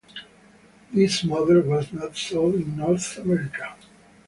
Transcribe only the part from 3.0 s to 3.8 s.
America.